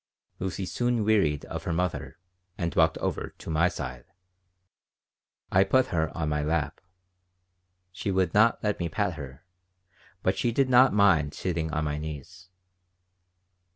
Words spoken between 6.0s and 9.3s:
on my lap. She would not let me pat